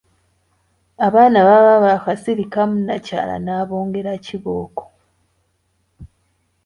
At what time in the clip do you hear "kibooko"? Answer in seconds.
4.25-4.83